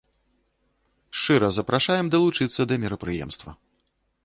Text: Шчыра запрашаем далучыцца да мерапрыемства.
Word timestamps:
Шчыра 1.19 1.49
запрашаем 1.59 2.05
далучыцца 2.17 2.61
да 2.73 2.81
мерапрыемства. 2.87 3.51